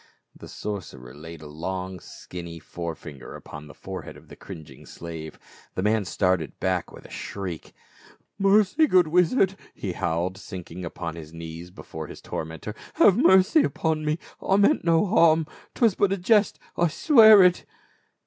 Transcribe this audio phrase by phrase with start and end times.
[0.35, 5.37] The sorcerer laid a long skinny fore finger upon the forehead of the cringing slave;
[5.75, 7.71] the man started back with a shriek."
[8.39, 14.03] Mercy, good wizard!" he howled, sinking upon his knees before his tormentor," have mercy upon
[14.03, 15.45] me, I meant no harm;
[15.75, 17.63] 'twas but a jest— I swear it